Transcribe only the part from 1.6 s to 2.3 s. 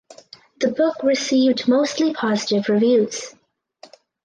mostly